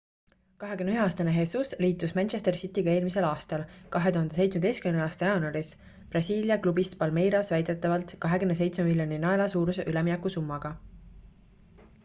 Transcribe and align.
21-aastane 0.61 1.33
jesus 1.33 1.71
liitus 1.83 2.13
manchester 2.19 2.55
cityga 2.61 2.93
eelmisel 2.93 3.25
aastal 3.27 3.65
2017 3.95 4.95
aasta 5.03 5.27
jaanuaris 5.29 5.69
brasiilia 6.15 6.57
klubist 6.63 6.97
palmeiras 7.03 7.51
väidetavalt 7.55 8.15
27 8.25 8.87
miljoni 8.89 9.21
naela 9.27 9.49
suuruse 9.53 9.85
üleminekusummaga 9.93 10.73